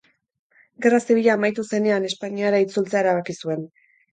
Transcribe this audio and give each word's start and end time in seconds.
Gerra 0.85 0.99
Zibila 1.03 1.35
amaitu 1.39 1.67
zenean 1.75 2.09
Espainiara 2.09 2.65
itzultzea 2.69 3.07
erabaki 3.07 3.41
zuen. 3.45 3.67